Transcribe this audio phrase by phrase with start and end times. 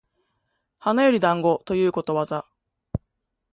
[0.79, 2.43] 花より団子ということわざ